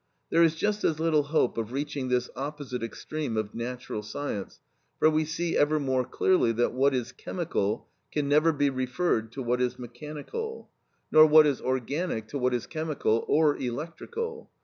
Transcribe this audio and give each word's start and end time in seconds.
There 0.31 0.41
is 0.41 0.55
just 0.55 0.83
as 0.83 0.99
little 0.99 1.21
hope 1.21 1.59
of 1.59 1.71
reaching 1.71 2.07
this 2.07 2.27
opposite 2.35 2.81
extreme 2.81 3.37
of 3.37 3.53
natural 3.53 4.01
science, 4.01 4.59
for 4.97 5.11
we 5.11 5.25
see 5.25 5.55
ever 5.55 5.79
more 5.79 6.03
clearly 6.03 6.51
that 6.53 6.73
what 6.73 6.95
is 6.95 7.11
chemical 7.11 7.87
can 8.11 8.27
never 8.27 8.51
be 8.51 8.71
referred 8.71 9.31
to 9.33 9.43
what 9.43 9.61
is 9.61 9.77
mechanical, 9.77 10.71
nor 11.11 11.27
what 11.27 11.45
is 11.45 11.61
organic 11.61 12.27
to 12.29 12.39
what 12.39 12.55
is 12.55 12.65
chemical 12.65 13.25
or 13.27 13.55
electrical. 13.57 14.49